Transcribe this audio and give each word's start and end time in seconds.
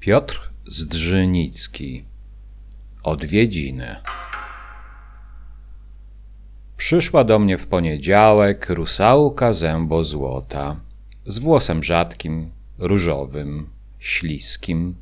Piotr 0.00 0.50
Zdrzynicki 0.66 2.04
Odwiedziny. 3.02 3.96
Przyszła 6.76 7.24
do 7.24 7.38
mnie 7.38 7.58
w 7.58 7.66
poniedziałek 7.66 8.70
rusałka 8.70 9.52
zębo 9.52 10.04
złota, 10.04 10.76
z 11.26 11.38
włosem 11.38 11.82
rzadkim, 11.82 12.50
różowym, 12.78 13.68
śliskim, 13.98 14.94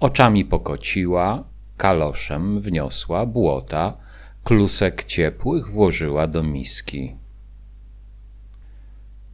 oczami 0.00 0.44
pokociła, 0.44 1.44
kaloszem 1.76 2.60
wniosła 2.60 3.26
błota, 3.26 3.96
klusek 4.44 5.04
ciepłych 5.04 5.70
włożyła 5.70 6.26
do 6.26 6.42
miski. 6.42 7.16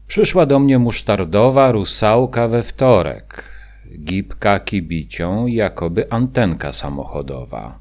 Przyszła 0.06 0.46
do 0.46 0.58
mnie 0.58 0.78
musztardowa 0.78 1.72
rusałka 1.72 2.48
we 2.48 2.62
wtorek, 2.62 3.49
gibka 3.98 4.60
kibicią, 4.60 5.46
jakoby 5.46 6.10
antenka 6.10 6.72
samochodowa. 6.72 7.78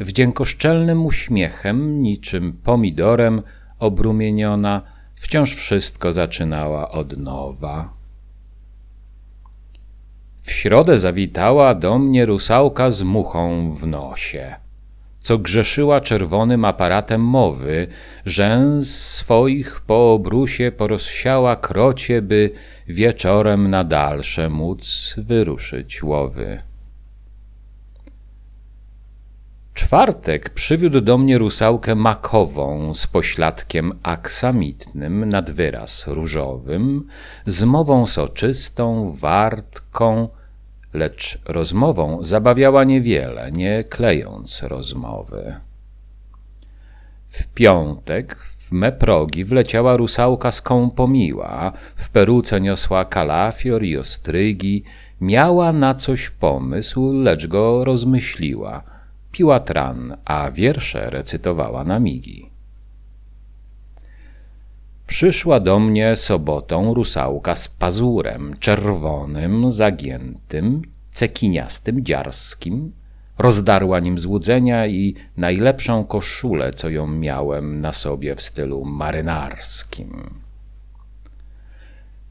Wdziękoszczelnym 0.00 1.06
uśmiechem, 1.06 2.02
niczym 2.02 2.52
pomidorem 2.64 3.42
obrumieniona, 3.78 4.82
wciąż 5.14 5.54
wszystko 5.54 6.12
zaczynała 6.12 6.90
od 6.90 7.18
nowa. 7.18 7.96
W 10.42 10.50
środę 10.50 10.98
zawitała 10.98 11.74
do 11.74 11.98
mnie 11.98 12.26
rusałka 12.26 12.90
z 12.90 13.02
muchą 13.02 13.72
w 13.74 13.86
nosie, 13.86 14.54
co 15.26 15.38
grzeszyła 15.38 16.00
czerwonym 16.00 16.64
aparatem 16.64 17.20
mowy, 17.20 17.86
rzęs 18.26 19.04
swoich 19.04 19.80
po 19.80 20.12
obrusie 20.12 20.72
porozsiała 20.72 21.56
krocie, 21.56 22.22
by 22.22 22.50
wieczorem 22.88 23.70
na 23.70 23.84
dalsze 23.84 24.48
móc 24.48 25.14
wyruszyć 25.18 26.02
łowy. 26.02 26.62
Czwartek 29.74 30.50
przywiódł 30.50 31.00
do 31.00 31.18
mnie 31.18 31.38
rusałkę 31.38 31.94
makową 31.94 32.94
z 32.94 33.06
pośladkiem 33.06 33.98
aksamitnym 34.02 35.28
nad 35.28 35.50
wyraz 35.50 36.06
różowym, 36.06 37.06
z 37.46 37.64
mową 37.64 38.06
soczystą, 38.06 39.12
wartką, 39.20 40.28
lecz 40.96 41.38
rozmową 41.44 42.24
zabawiała 42.24 42.84
niewiele, 42.84 43.52
nie 43.52 43.84
klejąc 43.84 44.62
rozmowy. 44.62 45.54
W 47.28 47.46
piątek 47.46 48.36
w 48.58 48.72
me 48.72 48.92
progi 48.92 49.44
wleciała 49.44 49.96
rusałka 49.96 50.52
skąpomiła, 50.52 51.72
w 51.96 52.08
peruce 52.08 52.60
niosła 52.60 53.04
kalafior 53.04 53.84
i 53.84 53.96
ostrygi, 53.96 54.84
miała 55.20 55.72
na 55.72 55.94
coś 55.94 56.30
pomysł, 56.30 57.12
lecz 57.12 57.46
go 57.46 57.84
rozmyśliła– 57.84 58.82
piła 59.36 59.60
tran, 59.60 60.16
a 60.24 60.50
wiersze 60.50 61.10
recytowała 61.10 61.84
na 61.84 62.00
migi. 62.00 62.45
Przyszła 65.06 65.60
do 65.60 65.78
mnie 65.78 66.16
sobotą 66.16 66.94
rusałka 66.94 67.56
z 67.56 67.68
pazurem 67.68 68.54
czerwonym, 68.58 69.70
zagiętym, 69.70 70.82
cekiniastym, 71.12 72.04
dziarskim. 72.04 72.92
Rozdarła 73.38 74.00
nim 74.00 74.18
złudzenia 74.18 74.86
i 74.86 75.14
najlepszą 75.36 76.04
koszulę, 76.04 76.72
co 76.72 76.88
ją 76.88 77.06
miałem 77.06 77.80
na 77.80 77.92
sobie 77.92 78.34
w 78.34 78.42
stylu 78.42 78.84
marynarskim. 78.84 80.30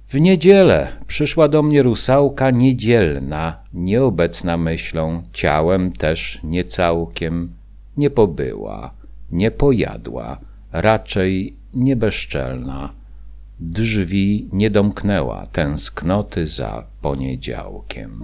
W 0.08 0.22
niedzielę 0.22 0.88
przyszła 1.08 1.48
do 1.48 1.64
mnie 1.64 1.84
rusałka 1.84 2.52
niedzielna, 2.52 3.60
nieobecna 3.74 4.58
myślą, 4.58 5.24
ciałem 5.34 5.92
też 5.92 6.40
niecałkiem, 6.44 7.54
nie 7.98 8.10
pobyła, 8.10 8.94
nie 9.32 9.52
pojadła, 9.52 10.38
raczej 10.82 11.56
niebezczelna. 11.74 12.94
Drzwi 13.60 14.50
nie 14.54 14.72
domknęła 14.72 15.46
tęsknoty 15.46 16.48
za 16.48 16.84
poniedziałkiem. 17.02 18.24